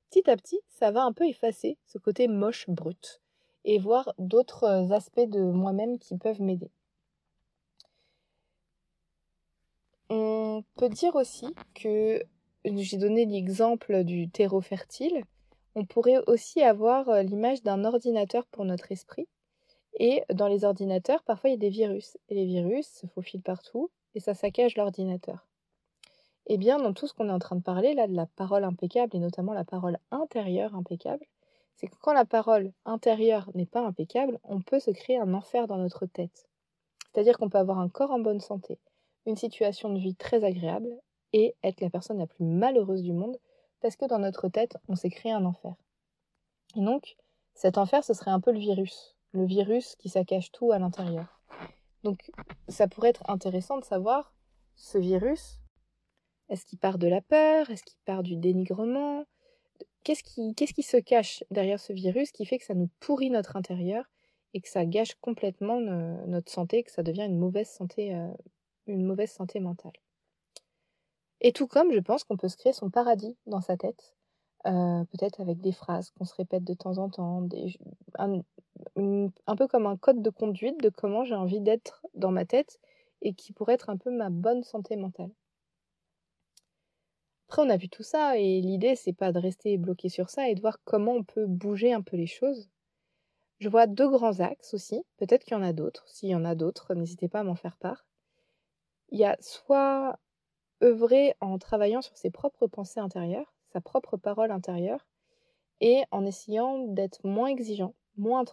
petit 0.09 0.29
à 0.29 0.37
petit, 0.37 0.59
ça 0.69 0.91
va 0.91 1.03
un 1.03 1.13
peu 1.13 1.25
effacer 1.27 1.77
ce 1.85 1.97
côté 1.97 2.27
moche 2.27 2.69
brut 2.69 3.21
et 3.67 3.79
voir 3.79 4.13
d'autres 4.17 4.63
euh, 4.63 4.91
aspects 4.91 5.19
de 5.19 5.41
moi-même 5.41 5.99
qui 5.99 6.17
peuvent 6.17 6.41
m'aider. 6.41 6.71
On 10.09 10.63
peut 10.77 10.87
dire 10.89 11.15
aussi 11.15 11.47
que 11.75 12.23
j'ai 12.63 12.97
donné 12.97 13.25
l'exemple 13.25 14.05
du 14.05 14.29
terreau 14.29 14.61
fertile. 14.61 15.21
On 15.75 15.85
pourrait 15.85 16.23
aussi 16.27 16.63
avoir 16.63 17.09
euh, 17.09 17.23
l'image 17.23 17.61
d'un 17.61 17.83
ordinateur 17.83 18.45
pour 18.47 18.63
notre 18.63 18.91
esprit 18.91 19.27
et 19.99 20.23
dans 20.33 20.47
les 20.47 20.63
ordinateurs, 20.63 21.23
parfois 21.23 21.49
il 21.49 21.53
y 21.53 21.55
a 21.55 21.59
des 21.59 21.69
virus. 21.69 22.17
Et 22.29 22.35
les 22.35 22.45
virus 22.45 22.87
se 22.87 23.05
faufilent 23.07 23.41
partout 23.41 23.91
et 24.15 24.21
ça 24.21 24.33
saccage 24.33 24.77
l'ordinateur. 24.77 25.45
Eh 26.45 26.57
bien, 26.57 26.77
dans 26.77 26.93
tout 26.93 27.07
ce 27.07 27.13
qu'on 27.13 27.27
est 27.27 27.33
en 27.33 27.39
train 27.39 27.57
de 27.57 27.61
parler, 27.61 27.93
là, 27.93 28.07
de 28.07 28.15
la 28.15 28.27
parole 28.27 28.63
impeccable 28.63 29.13
et 29.17 29.19
notamment 29.19 29.53
la 29.53 29.65
parole 29.65 29.99
intérieure 30.11 30.73
impeccable, 30.73 31.25
c'est 31.77 31.87
que 31.87 31.95
quand 32.01 32.13
la 32.13 32.25
parole 32.25 32.73
intérieure 32.85 33.49
n'est 33.53 33.65
pas 33.65 33.85
impeccable, 33.85 34.39
on 34.43 34.61
peut 34.61 34.79
se 34.79 34.91
créer 34.91 35.17
un 35.17 35.33
enfer 35.33 35.67
dans 35.67 35.77
notre 35.77 36.05
tête. 36.05 36.49
C'est-à-dire 37.13 37.37
qu'on 37.37 37.49
peut 37.49 37.57
avoir 37.57 37.79
un 37.79 37.89
corps 37.89 38.11
en 38.11 38.19
bonne 38.19 38.41
santé, 38.41 38.79
une 39.25 39.37
situation 39.37 39.89
de 39.89 39.99
vie 39.99 40.15
très 40.15 40.43
agréable 40.43 40.89
et 41.31 41.55
être 41.63 41.79
la 41.79 41.89
personne 41.89 42.17
la 42.17 42.27
plus 42.27 42.43
malheureuse 42.43 43.03
du 43.03 43.13
monde 43.13 43.37
parce 43.79 43.95
que 43.95 44.05
dans 44.05 44.19
notre 44.19 44.49
tête, 44.49 44.77
on 44.89 44.95
s'est 44.95 45.09
créé 45.09 45.31
un 45.31 45.45
enfer. 45.45 45.75
Et 46.75 46.81
donc, 46.81 47.15
cet 47.53 47.77
enfer, 47.77 48.03
ce 48.03 48.13
serait 48.13 48.31
un 48.31 48.41
peu 48.41 48.51
le 48.51 48.59
virus 48.59 49.17
le 49.37 49.45
virus 49.45 49.95
qui 49.95 50.09
saccage 50.09 50.51
tout 50.51 50.71
à 50.71 50.79
l'intérieur. 50.79 51.41
Donc 52.03 52.31
ça 52.67 52.87
pourrait 52.87 53.09
être 53.09 53.29
intéressant 53.29 53.77
de 53.77 53.85
savoir 53.85 54.33
ce 54.75 54.97
virus, 54.97 55.59
est-ce 56.49 56.65
qu'il 56.65 56.79
part 56.79 56.97
de 56.97 57.07
la 57.07 57.21
peur, 57.21 57.69
est-ce 57.69 57.83
qu'il 57.83 57.99
part 58.05 58.23
du 58.23 58.35
dénigrement 58.35 59.25
Qu'est-ce 60.07 60.23
qui, 60.73 60.83
se 60.83 60.95
cache 60.95 61.43
derrière 61.51 61.81
ce 61.81 61.91
virus 61.91 62.31
qui 62.31 62.45
fait 62.45 62.57
que 62.59 62.63
ça 62.63 62.73
nous 62.73 62.89
pourrit 63.01 63.29
notre 63.29 63.57
intérieur 63.57 64.05
et 64.53 64.61
que 64.61 64.69
ça 64.69 64.85
gâche 64.85 65.15
complètement 65.15 65.81
notre 65.81 66.49
santé, 66.49 66.83
que 66.83 66.91
ça 66.93 67.03
devient 67.03 67.25
une 67.25 67.37
mauvaise 67.37 67.67
santé, 67.67 68.15
euh, 68.15 68.31
une 68.85 69.03
mauvaise 69.03 69.31
santé 69.31 69.59
mentale 69.59 69.91
Et 71.41 71.51
tout 71.51 71.67
comme 71.67 71.91
je 71.91 71.99
pense 71.99 72.23
qu'on 72.23 72.37
peut 72.37 72.47
se 72.47 72.55
créer 72.55 72.71
son 72.71 72.89
paradis 72.89 73.35
dans 73.47 73.59
sa 73.59 73.75
tête, 73.75 74.15
euh, 74.65 75.03
peut-être 75.11 75.41
avec 75.41 75.59
des 75.59 75.73
phrases 75.73 76.11
qu'on 76.11 76.23
se 76.23 76.35
répète 76.35 76.63
de 76.63 76.73
temps 76.73 76.99
en 76.99 77.09
temps, 77.09 77.45
un 78.17 79.55
peu 79.57 79.67
comme 79.67 79.87
un 79.87 79.97
code 79.97 80.21
de 80.21 80.29
conduite 80.29 80.81
de 80.81 80.87
comment 80.87 81.25
j'ai 81.25 81.35
envie 81.35 81.59
d'être 81.59 82.05
dans 82.13 82.31
ma 82.31 82.45
tête 82.45 82.79
et 83.21 83.33
qui 83.33 83.51
pourrait 83.51 83.73
être 83.73 83.89
un 83.89 83.97
peu 83.97 84.09
ma 84.09 84.29
bonne 84.29 84.63
santé 84.63 84.95
mentale. 84.95 85.31
Après, 87.47 87.61
on 87.61 87.69
a 87.69 87.77
vu 87.77 87.87
tout 87.87 88.03
ça 88.03 88.37
et 88.37 88.59
l'idée, 88.59 88.95
c'est 88.95 89.13
pas 89.13 89.31
de 89.31 89.39
rester 89.39 89.77
bloqué 89.77 90.09
sur 90.09 90.29
ça 90.29 90.49
et 90.49 90.55
de 90.55 90.59
voir 90.61 90.79
comment 90.83 91.13
on 91.13 91.23
peut 91.23 91.45
bouger 91.45 91.93
un 91.93 92.01
peu 92.01 92.17
les 92.17 92.27
choses. 92.27 92.69
Je 93.59 93.69
vois 93.69 93.87
deux 93.87 94.09
grands 94.09 94.41
axes 94.41 94.73
aussi. 94.73 95.01
Peut-être 95.17 95.45
qu'il 95.45 95.53
y 95.53 95.59
en 95.59 95.63
a 95.63 95.73
d'autres. 95.73 96.03
S'il 96.09 96.29
y 96.29 96.35
en 96.35 96.43
a 96.43 96.55
d'autres, 96.55 96.93
n'hésitez 96.93 97.29
pas 97.29 97.39
à 97.39 97.43
m'en 97.43 97.55
faire 97.55 97.77
part. 97.77 98.05
Il 99.09 99.17
y 99.17 99.23
a 99.23 99.37
soit 99.39 100.19
œuvrer 100.83 101.35
en 101.39 101.57
travaillant 101.57 102.01
sur 102.01 102.17
ses 102.17 102.29
propres 102.29 102.67
pensées 102.67 102.99
intérieures, 102.99 103.53
sa 103.71 103.79
propre 103.79 104.17
parole 104.17 104.51
intérieure, 104.51 105.07
et 105.79 106.03
en 106.11 106.25
essayant 106.25 106.79
d'être 106.79 107.25
moins 107.25 107.47
exigeant, 107.47 107.93
moins 108.17 108.43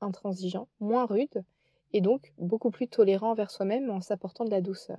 intransigeant, 0.00 0.68
moins 0.80 1.06
rude, 1.06 1.44
et 1.92 2.00
donc 2.00 2.32
beaucoup 2.38 2.70
plus 2.70 2.88
tolérant 2.88 3.30
envers 3.30 3.50
soi-même 3.50 3.90
en 3.90 4.00
s'apportant 4.00 4.44
de 4.44 4.50
la 4.50 4.60
douceur. 4.60 4.98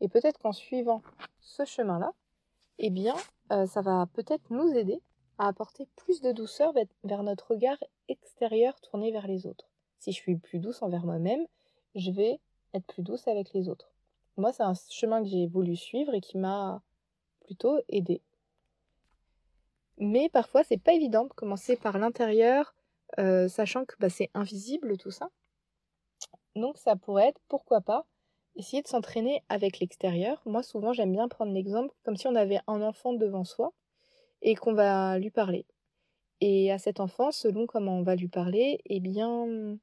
Et 0.00 0.08
peut-être 0.08 0.40
qu'en 0.40 0.52
suivant 0.52 1.02
ce 1.40 1.64
chemin-là, 1.64 2.12
eh 2.78 2.90
bien, 2.90 3.14
euh, 3.52 3.66
ça 3.66 3.82
va 3.82 4.06
peut-être 4.12 4.50
nous 4.50 4.72
aider 4.72 5.00
à 5.38 5.48
apporter 5.48 5.86
plus 5.96 6.20
de 6.20 6.32
douceur 6.32 6.72
vers 7.02 7.22
notre 7.22 7.52
regard 7.52 7.78
extérieur 8.08 8.80
tourné 8.80 9.10
vers 9.10 9.26
les 9.26 9.46
autres. 9.46 9.68
Si 9.98 10.12
je 10.12 10.16
suis 10.16 10.36
plus 10.36 10.58
douce 10.58 10.82
envers 10.82 11.04
moi-même, 11.04 11.46
je 11.94 12.10
vais 12.10 12.40
être 12.72 12.86
plus 12.86 13.02
douce 13.02 13.26
avec 13.28 13.52
les 13.52 13.68
autres. 13.68 13.92
Moi, 14.36 14.52
c'est 14.52 14.62
un 14.62 14.74
chemin 14.90 15.22
que 15.22 15.28
j'ai 15.28 15.46
voulu 15.46 15.76
suivre 15.76 16.14
et 16.14 16.20
qui 16.20 16.38
m'a 16.38 16.82
plutôt 17.40 17.78
aidé. 17.88 18.20
Mais 19.98 20.28
parfois, 20.28 20.64
c'est 20.64 20.82
pas 20.82 20.92
évident 20.92 21.24
de 21.24 21.32
commencer 21.32 21.76
par 21.76 21.98
l'intérieur, 21.98 22.74
euh, 23.18 23.48
sachant 23.48 23.84
que 23.84 23.94
bah, 24.00 24.08
c'est 24.08 24.30
invisible 24.34 24.96
tout 24.96 25.12
ça. 25.12 25.30
Donc, 26.56 26.78
ça 26.78 26.96
pourrait 26.96 27.28
être, 27.28 27.40
pourquoi 27.48 27.80
pas, 27.80 28.06
essayer 28.56 28.82
de 28.82 28.88
s'entraîner 28.88 29.42
avec 29.48 29.80
l'extérieur. 29.80 30.42
Moi, 30.46 30.62
souvent, 30.62 30.92
j'aime 30.92 31.12
bien 31.12 31.28
prendre 31.28 31.52
l'exemple 31.52 31.94
comme 32.04 32.16
si 32.16 32.26
on 32.26 32.34
avait 32.34 32.60
un 32.66 32.82
enfant 32.82 33.12
devant 33.12 33.44
soi 33.44 33.72
et 34.42 34.54
qu'on 34.54 34.74
va 34.74 35.18
lui 35.18 35.30
parler. 35.30 35.66
Et 36.40 36.70
à 36.70 36.78
cet 36.78 37.00
enfant, 37.00 37.30
selon 37.30 37.66
comment 37.66 37.98
on 37.98 38.02
va 38.02 38.16
lui 38.16 38.28
parler, 38.28 38.80
eh 38.86 39.00
bien, 39.00 39.78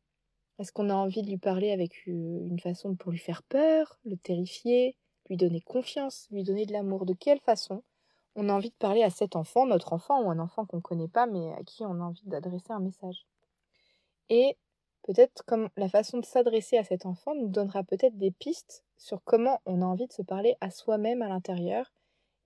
est-ce 0.59 0.71
qu'on 0.71 0.89
a 0.89 0.93
envie 0.93 1.23
de 1.23 1.27
lui 1.27 1.37
parler 1.37 1.71
avec 1.71 2.05
une 2.05 2.59
façon 2.59 2.95
pour 2.95 3.11
lui 3.11 3.17
faire 3.17 3.43
peur, 3.43 3.99
le 4.05 4.15
terrifier, 4.15 4.95
lui 5.29 5.37
donner 5.37 5.61
confiance, 5.61 6.27
lui 6.29 6.43
donner 6.43 6.65
de 6.65 6.73
l'amour? 6.73 7.05
De 7.05 7.13
quelle 7.13 7.39
façon 7.39 7.83
on 8.35 8.47
a 8.47 8.53
envie 8.53 8.69
de 8.69 8.75
parler 8.75 9.03
à 9.03 9.09
cet 9.09 9.35
enfant, 9.35 9.65
notre 9.65 9.93
enfant 9.93 10.21
ou 10.21 10.29
un 10.29 10.39
enfant 10.39 10.65
qu'on 10.65 10.77
ne 10.77 10.81
connaît 10.81 11.07
pas 11.07 11.25
mais 11.25 11.51
à 11.53 11.63
qui 11.63 11.83
on 11.83 11.95
a 11.95 12.03
envie 12.03 12.27
d'adresser 12.27 12.71
un 12.71 12.79
message? 12.79 13.25
Et 14.29 14.55
peut-être 15.03 15.43
comme 15.45 15.69
la 15.77 15.89
façon 15.89 16.19
de 16.19 16.25
s'adresser 16.25 16.77
à 16.77 16.83
cet 16.83 17.05
enfant 17.05 17.35
nous 17.35 17.47
donnera 17.47 17.83
peut-être 17.83 18.17
des 18.17 18.31
pistes 18.31 18.83
sur 18.97 19.23
comment 19.23 19.61
on 19.65 19.81
a 19.81 19.85
envie 19.85 20.07
de 20.07 20.13
se 20.13 20.21
parler 20.21 20.55
à 20.61 20.71
soi-même 20.71 21.21
à 21.21 21.27
l'intérieur 21.27 21.91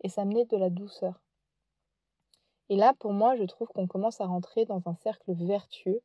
et 0.03 0.09
s'amener 0.09 0.45
de 0.45 0.57
la 0.57 0.69
douceur. 0.69 1.21
Et 2.69 2.75
là, 2.75 2.93
pour 2.99 3.13
moi, 3.13 3.35
je 3.35 3.43
trouve 3.43 3.67
qu'on 3.67 3.87
commence 3.87 4.21
à 4.21 4.25
rentrer 4.25 4.65
dans 4.65 4.81
un 4.87 4.95
cercle 4.95 5.33
vertueux 5.33 6.01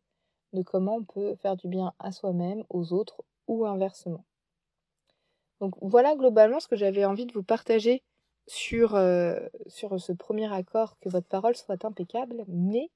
de 0.52 0.62
comment 0.62 0.96
on 0.96 1.04
peut 1.04 1.36
faire 1.36 1.56
du 1.56 1.68
bien 1.68 1.92
à 1.98 2.12
soi-même, 2.12 2.64
aux 2.68 2.92
autres 2.92 3.22
ou 3.46 3.64
inversement. 3.66 4.24
Donc 5.60 5.74
voilà 5.80 6.16
globalement 6.16 6.60
ce 6.60 6.68
que 6.68 6.76
j'avais 6.76 7.04
envie 7.04 7.26
de 7.26 7.32
vous 7.32 7.42
partager 7.42 8.02
sur, 8.46 8.94
euh, 8.94 9.38
sur 9.66 10.00
ce 10.00 10.12
premier 10.12 10.52
accord, 10.52 10.98
que 11.00 11.08
votre 11.08 11.28
parole 11.28 11.54
soit 11.54 11.84
impeccable, 11.84 12.44
mais 12.48 12.90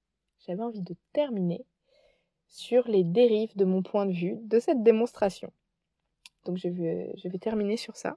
j'avais 0.46 0.62
envie 0.62 0.82
de 0.82 0.96
terminer 1.12 1.64
sur 2.54 2.86
les 2.86 3.02
dérives 3.02 3.56
de 3.56 3.64
mon 3.64 3.82
point 3.82 4.06
de 4.06 4.12
vue 4.12 4.38
de 4.42 4.60
cette 4.60 4.84
démonstration. 4.84 5.52
Donc 6.44 6.56
je 6.56 6.68
vais, 6.68 7.38
terminer 7.40 7.76
sur 7.76 7.96
ça. 7.96 8.16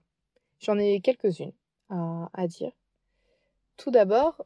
J'en 0.60 0.78
ai 0.78 1.02
quelques-unes 1.02 1.54
à, 1.90 2.48
dire. 2.48 2.72
Tout 3.78 3.90
d'abord, 3.90 4.46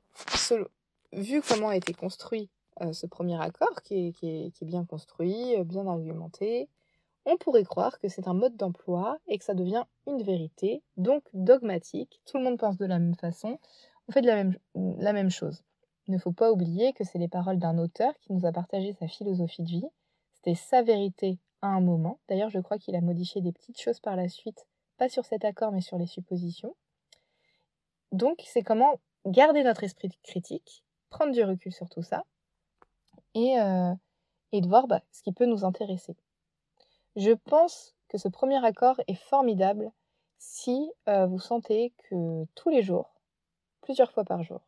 vu 1.12 1.41
comment 1.41 1.67
a 1.67 1.75
été 1.75 1.93
construit 1.93 2.50
euh, 2.79 2.93
ce 2.93 3.05
premier 3.05 3.39
accord, 3.41 3.81
qui 3.83 4.15
est, 4.24 4.63
bien 4.63 4.86
construit, 4.86 5.57
euh, 5.57 5.65
bien 5.65 5.86
argumenté, 5.86 6.69
on 7.25 7.36
pourrait 7.36 7.65
croire 7.65 8.00
que 8.00 8.07
c'est 8.07 8.29
un 8.29 8.33
mode 8.33 8.55
d'emploi 8.55 9.17
et 9.27 9.38
que 9.38 9.43
ça 9.43 9.55
devient 9.55 9.83
une 10.07 10.24
vérité, 10.24 10.83
donc 10.95 11.24
dogmatique, 11.33 12.21
tout 12.25 12.38
le 12.38 12.45
monde 12.45 12.57
pense 12.57 12.77
de 12.77 12.86
la 12.86 12.98
même 12.98 13.15
façon, 13.15 13.60
on 14.07 14.13
fait 14.13 14.21
de 14.21 14.27
la 15.01 15.13
même 15.13 15.29
chose. 15.31 15.63
Il 16.12 16.15
ne 16.15 16.20
faut 16.20 16.34
pas 16.34 16.51
oublier 16.51 16.91
que 16.91 17.06
c'est 17.06 17.20
les 17.20 17.30
paroles 17.30 17.58
d'un 17.58 17.77
auteur 17.77 18.13
qui 18.20 18.34
nous 18.34 18.46
a 18.46 18.51
partagé 18.51 18.91
sa 18.91 19.08
philosophie 19.08 19.63
de 19.63 19.70
vie, 19.70 19.88
c'était 20.34 20.56
sa 20.56 20.82
vérité 20.82 21.39
à 21.62 21.68
un 21.68 21.80
moment, 21.80 22.20
d'ailleurs 22.27 22.50
je 22.50 22.60
crois 22.60 22.77
qu'il 22.77 22.98
a 22.98 23.00
modifié 23.01 23.39
des 23.39 23.53
petites 23.53 23.80
choses 23.80 24.01
par 24.01 24.18
la 24.18 24.27
suite, 24.27 24.68
pas 24.98 25.08
sur 25.08 25.24
cet 25.24 25.46
accord 25.46 25.72
mais 25.72 25.80
sur 25.80 25.98
les 25.98 26.08
suppositions. 26.08 26.75
Donc 28.12 28.44
c'est 28.46 28.62
comment 28.62 29.00
garder 29.25 29.63
notre 29.63 29.86
esprit 29.86 30.10
critique, 30.22 30.84
prendre 31.12 31.32
du 31.32 31.46
recul 31.46 31.72
sur 31.72 31.88
tout 31.88 32.03
ça, 32.03 32.25
et, 33.34 33.58
euh, 33.58 33.94
de 34.51 34.68
voir 34.68 34.88
bah, 34.88 35.03
ce 35.13 35.22
qui 35.22 35.32
peut 35.32 35.46
nous 35.46 35.63
intéresser. 35.63 36.18
Je 37.15 37.32
pense 37.32 37.96
que 38.10 38.18
ce 38.18 38.27
premier 38.27 38.65
accord 38.65 39.00
est 39.08 39.15
formidable 39.15 39.94
si 40.39 40.91
euh, 41.08 41.25
vous 41.25 41.39
sentez 41.39 41.94
que 42.10 42.44
tous 42.56 42.68
les 42.68 42.84
jours, 42.84 43.13
plusieurs 43.80 44.12
fois 44.12 44.25
par 44.25 44.44
jour, 44.44 44.60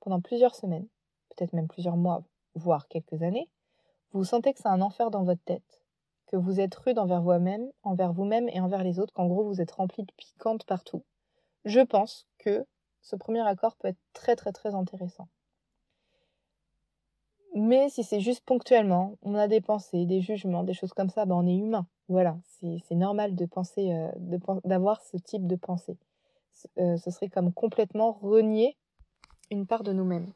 pendant 0.00 0.20
plusieurs 0.20 0.54
semaines, 0.54 0.86
peut-être 1.30 1.52
même 1.52 1.68
plusieurs 1.68 1.96
mois, 1.96 2.22
voire 2.54 2.88
quelques 2.88 3.22
années, 3.22 3.48
vous 4.12 4.24
sentez 4.24 4.52
que 4.52 4.58
c'est 4.60 4.68
un 4.68 4.80
enfer 4.80 5.10
dans 5.10 5.24
votre 5.24 5.42
tête, 5.44 5.82
que 6.26 6.36
vous 6.36 6.60
êtes 6.60 6.74
rude 6.74 6.98
envers 6.98 7.22
vous-même, 7.22 7.70
envers 7.82 8.12
vous-même 8.12 8.48
et 8.48 8.60
envers 8.60 8.82
les 8.82 8.98
autres, 8.98 9.12
qu'en 9.12 9.26
gros 9.26 9.44
vous 9.44 9.60
êtes 9.60 9.70
rempli 9.70 10.02
de 10.02 10.12
piquantes 10.16 10.64
partout. 10.64 11.04
Je 11.64 11.80
pense 11.80 12.26
que 12.38 12.66
ce 13.02 13.16
premier 13.16 13.46
accord 13.46 13.76
peut 13.76 13.88
être 13.88 14.00
très 14.12 14.36
très 14.36 14.52
très 14.52 14.74
intéressant. 14.74 15.28
Mais 17.54 17.88
si 17.88 18.04
c'est 18.04 18.20
juste 18.20 18.44
ponctuellement, 18.44 19.16
on 19.22 19.34
a 19.34 19.48
des 19.48 19.60
pensées, 19.60 20.06
des 20.06 20.20
jugements, 20.20 20.62
des 20.62 20.74
choses 20.74 20.92
comme 20.92 21.10
ça, 21.10 21.26
ben 21.26 21.34
on 21.34 21.46
est 21.46 21.56
humain. 21.56 21.86
Voilà, 22.08 22.38
c'est 22.60 22.94
normal 22.94 23.34
de 23.34 23.44
penser, 23.46 23.92
euh, 23.92 24.10
d'avoir 24.64 25.00
ce 25.02 25.16
type 25.16 25.46
de 25.46 25.56
pensée. 25.56 25.96
Euh, 26.78 26.96
ce 26.96 27.10
serait 27.10 27.28
comme 27.28 27.52
complètement 27.52 28.12
renier 28.12 28.76
part 29.66 29.82
de 29.82 29.92
nous-mêmes. 29.92 30.32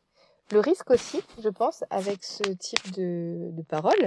Le 0.52 0.61
risque 0.61 0.90
aussi, 0.90 1.23
je 1.42 1.49
pense, 1.49 1.85
avec 1.90 2.23
ce 2.23 2.42
type 2.42 2.92
de, 2.92 3.62
parole, 3.68 4.04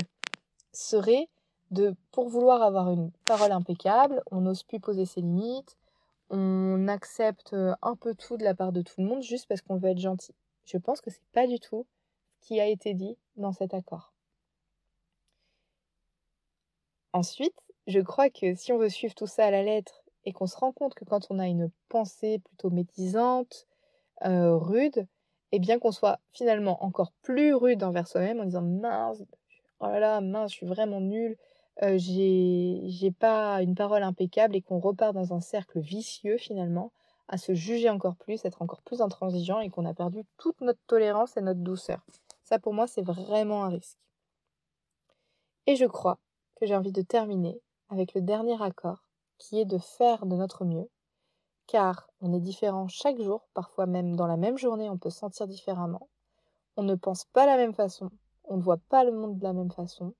serait 0.72 1.30
de, 1.72 1.96
pour 2.12 2.30
vouloir 2.30 2.62
avoir 2.62 2.92
une 2.92 3.12
parole 3.26 3.52
impeccable, 3.52 4.22
on 4.32 4.42
n'ose 4.42 4.64
plus 4.64 4.80
poser 4.80 5.06
ses 5.06 5.22
limites, 5.22 5.78
on 6.30 6.88
accepte 6.88 7.56
un 7.82 7.96
peu 7.96 8.14
tout 8.14 8.38
de 8.38 8.44
la 8.44 8.54
part 8.54 8.72
de 8.72 8.82
tout 8.82 9.02
le 9.02 9.08
monde 9.08 9.22
juste 9.22 9.48
parce 9.48 9.62
qu'on 9.62 9.78
veut 9.78 9.90
être 9.90 10.00
gentil. 10.00 10.36
Je 10.66 10.78
pense 10.78 11.02
que 11.02 11.10
c'est 11.10 11.26
pas 11.32 11.48
du 11.48 11.60
tout 11.60 11.86
qui 12.42 12.60
a 12.60 12.68
été 12.68 12.94
dit 12.94 13.18
dans 13.36 13.54
cet 13.54 13.74
accord. 13.74 14.14
Ensuite, 17.14 17.56
je 17.88 18.00
crois 18.00 18.30
que 18.30 18.54
si 18.54 18.72
on 18.74 18.78
veut 18.78 18.90
suivre 18.90 19.16
tout 19.16 19.28
ça 19.28 19.46
à 19.46 19.52
la 19.52 19.64
lettre 19.64 20.04
et 20.26 20.34
qu'on 20.34 20.46
se 20.46 20.58
rend 20.58 20.74
compte 20.74 20.94
que 20.94 21.06
quand 21.06 21.28
on 21.30 21.40
a 21.40 21.48
une 21.48 21.72
pensée 21.90 22.40
plutôt 22.40 22.70
médisante, 22.70 23.67
euh, 24.26 24.56
rude, 24.56 25.08
et 25.52 25.60
bien 25.60 25.80
qu'on 25.80 25.92
soit 25.92 26.20
finalement 26.34 26.84
encore 26.84 27.12
plus 27.22 27.54
rude 27.54 27.84
envers 27.84 28.08
soi-même 28.08 28.40
en 28.40 28.46
disant 28.46 28.62
mince, 28.62 29.24
oh 29.80 29.88
là 29.88 30.00
là, 30.00 30.22
mince, 30.22 30.52
je 30.52 30.58
suis 30.58 30.66
vraiment 30.66 31.02
nulle, 31.02 31.38
euh, 31.84 31.98
j'ai 31.98 33.12
pas 33.20 33.62
une 33.62 33.76
parole 33.76 34.04
impeccable 34.04 34.56
et 34.56 34.62
qu'on 34.62 34.80
repart 34.80 35.14
dans 35.14 35.34
un 35.34 35.42
cercle 35.42 35.80
vicieux 35.80 36.38
finalement, 36.38 36.92
à 37.28 37.38
se 37.38 37.54
juger 37.54 37.90
encore 37.90 38.16
plus, 38.16 38.44
être 38.46 38.62
encore 38.62 38.82
plus 38.82 39.02
intransigeant 39.02 39.60
et 39.60 39.70
qu'on 39.70 39.86
a 39.86 39.94
perdu 39.94 40.24
toute 40.38 40.60
notre 40.62 40.80
tolérance 40.88 41.38
et 41.38 41.42
notre 41.42 41.60
douceur. 41.60 42.06
Ça, 42.44 42.58
pour 42.58 42.74
moi, 42.74 42.88
c'est 42.88 43.02
vraiment 43.02 43.66
un 43.66 43.70
risque. 43.70 44.00
Et 45.66 45.76
je 45.76 45.86
crois 45.86 46.18
que 46.56 46.66
j'ai 46.66 46.76
envie 46.76 46.94
de 46.94 47.02
terminer 47.02 47.60
avec 47.90 48.14
le 48.14 48.22
dernier 48.22 48.62
accord, 48.62 49.04
qui 49.38 49.60
est 49.60 49.66
de 49.66 49.78
faire 49.78 50.26
de 50.26 50.36
notre 50.36 50.66
mieux, 50.66 50.90
car 51.68 52.10
on 52.22 52.34
est 52.34 52.40
différent 52.40 52.88
chaque 52.88 53.22
jour, 53.22 53.48
parfois 53.54 53.86
même 53.86 54.16
dans 54.16 54.28
la 54.28 54.38
même 54.38 54.58
journée, 54.58 54.90
on 54.90 54.98
peut 54.98 55.10
se 55.10 55.20
sentir 55.20 55.48
différemment. 55.48 56.10
On 56.78 56.84
ne 56.84 56.96
pense 56.96 57.26
pas 57.26 57.46
la 57.46 57.58
même 57.58 57.74
façon, 57.74 58.10
on 58.46 58.58
ne 58.58 58.62
voit 58.62 58.80
pas 58.90 59.04
le 59.04 59.12
monde 59.12 59.38
de 59.38 59.44
la 59.44 59.54
même 59.54 59.72
façon. 59.72 60.14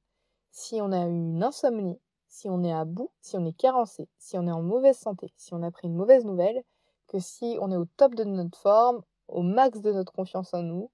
Si 0.52 0.82
on 0.82 0.92
a 0.92 1.06
eu 1.08 1.12
une 1.12 1.44
insomnie, 1.44 2.00
si 2.28 2.50
on 2.50 2.64
est 2.64 2.74
à 2.74 2.86
bout, 2.86 3.12
si 3.22 3.38
on 3.38 3.46
est 3.46 3.58
carencé, 3.58 4.10
si 4.18 4.38
on 4.38 4.48
est 4.48 4.52
en 4.52 4.62
mauvaise 4.62 4.98
santé, 4.98 5.32
si 5.38 5.54
on 5.54 5.64
a 5.64 5.72
pris 5.72 5.88
une 5.88 5.96
mauvaise 5.96 6.26
nouvelle, 6.26 6.64
que 7.08 7.20
si 7.20 7.58
on 7.62 7.72
est 7.72 7.78
au 7.78 7.86
top 7.86 8.16
de 8.16 8.26
notre 8.26 8.60
forme, 8.60 9.02
au 9.28 9.42
max 9.42 9.82
de 9.82 9.92
notre 9.92 10.12
confiance 10.12 10.54
en 10.54 10.64
nous, 10.64 10.92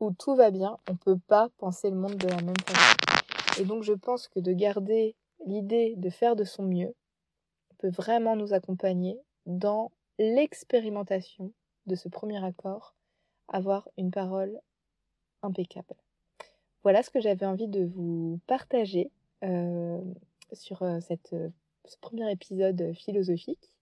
où 0.00 0.12
tout 0.12 0.36
va 0.36 0.50
bien, 0.50 0.78
on 0.88 0.92
ne 0.92 0.98
peut 0.98 1.18
pas 1.26 1.48
penser 1.58 1.90
le 1.90 1.96
monde 1.96 2.16
de 2.16 2.28
la 2.28 2.40
même 2.40 2.54
façon. 2.64 3.60
Et 3.60 3.64
donc 3.64 3.82
je 3.82 3.92
pense 3.92 4.28
que 4.28 4.38
de 4.38 4.52
garder 4.52 5.16
l'idée 5.46 5.94
de 5.96 6.10
faire 6.10 6.36
de 6.36 6.44
son 6.44 6.62
mieux 6.62 6.94
peut 7.78 7.90
vraiment 7.90 8.36
nous 8.36 8.52
accompagner 8.52 9.20
dans 9.48 9.90
l'expérimentation 10.18 11.52
de 11.86 11.96
ce 11.96 12.08
premier 12.08 12.44
accord, 12.44 12.94
avoir 13.48 13.88
une 13.96 14.10
parole 14.10 14.60
impeccable. 15.42 15.96
Voilà 16.82 17.02
ce 17.02 17.10
que 17.10 17.20
j'avais 17.20 17.46
envie 17.46 17.66
de 17.66 17.84
vous 17.84 18.38
partager 18.46 19.10
euh, 19.42 20.00
sur 20.52 20.82
euh, 20.82 21.00
cette, 21.00 21.32
euh, 21.32 21.48
ce 21.86 21.96
premier 21.98 22.30
épisode 22.30 22.92
philosophique. 22.94 23.72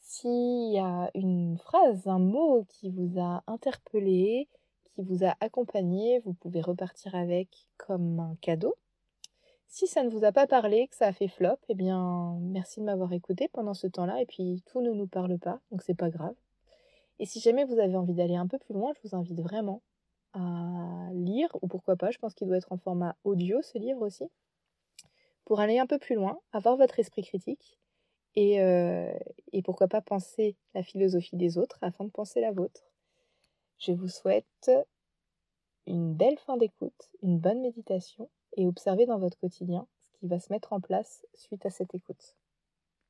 S'il 0.00 0.72
y 0.72 0.78
a 0.78 1.10
une 1.14 1.58
phrase, 1.58 2.06
un 2.06 2.18
mot 2.18 2.66
qui 2.68 2.90
vous 2.90 3.20
a 3.20 3.42
interpellé, 3.46 4.48
qui 4.94 5.02
vous 5.02 5.24
a 5.24 5.36
accompagné, 5.40 6.20
vous 6.20 6.32
pouvez 6.32 6.60
repartir 6.60 7.14
avec 7.14 7.68
comme 7.76 8.18
un 8.18 8.36
cadeau. 8.40 8.74
Si 9.68 9.86
ça 9.86 10.02
ne 10.02 10.08
vous 10.08 10.24
a 10.24 10.32
pas 10.32 10.46
parlé, 10.46 10.88
que 10.88 10.96
ça 10.96 11.06
a 11.06 11.12
fait 11.12 11.28
flop, 11.28 11.58
eh 11.68 11.74
bien, 11.74 12.38
merci 12.40 12.80
de 12.80 12.86
m'avoir 12.86 13.12
écouté 13.12 13.48
pendant 13.48 13.74
ce 13.74 13.86
temps-là. 13.86 14.20
Et 14.20 14.26
puis, 14.26 14.62
tout 14.66 14.80
ne 14.80 14.90
nous 14.90 15.06
parle 15.06 15.38
pas, 15.38 15.60
donc 15.70 15.82
c'est 15.82 15.94
pas 15.94 16.10
grave. 16.10 16.34
Et 17.18 17.26
si 17.26 17.38
jamais 17.38 17.64
vous 17.64 17.78
avez 17.78 17.96
envie 17.96 18.14
d'aller 18.14 18.36
un 18.36 18.46
peu 18.46 18.58
plus 18.58 18.74
loin, 18.74 18.92
je 18.94 19.08
vous 19.08 19.14
invite 19.14 19.40
vraiment 19.40 19.82
à 20.32 21.10
lire, 21.12 21.54
ou 21.60 21.68
pourquoi 21.68 21.96
pas, 21.96 22.10
je 22.10 22.18
pense 22.18 22.34
qu'il 22.34 22.46
doit 22.46 22.56
être 22.56 22.72
en 22.72 22.78
format 22.78 23.16
audio 23.24 23.60
ce 23.62 23.78
livre 23.78 24.00
aussi, 24.00 24.24
pour 25.44 25.60
aller 25.60 25.78
un 25.78 25.86
peu 25.86 25.98
plus 25.98 26.14
loin, 26.14 26.38
avoir 26.52 26.76
votre 26.76 26.98
esprit 26.98 27.22
critique, 27.22 27.78
et, 28.36 28.62
euh, 28.62 29.12
et 29.52 29.62
pourquoi 29.62 29.88
pas 29.88 30.00
penser 30.00 30.56
la 30.74 30.82
philosophie 30.82 31.36
des 31.36 31.58
autres 31.58 31.78
afin 31.82 32.04
de 32.04 32.10
penser 32.10 32.40
la 32.40 32.52
vôtre. 32.52 32.82
Je 33.78 33.92
vous 33.92 34.08
souhaite 34.08 34.70
une 35.86 36.14
belle 36.14 36.38
fin 36.38 36.56
d'écoute, 36.56 37.10
une 37.22 37.38
bonne 37.38 37.60
méditation, 37.60 38.28
et 38.58 38.66
observez 38.66 39.06
dans 39.06 39.18
votre 39.18 39.38
quotidien 39.38 39.86
ce 40.02 40.18
qui 40.18 40.26
va 40.26 40.40
se 40.40 40.52
mettre 40.52 40.74
en 40.74 40.80
place 40.80 41.24
suite 41.34 41.64
à 41.64 41.70
cette 41.70 41.94
écoute. 41.94 42.34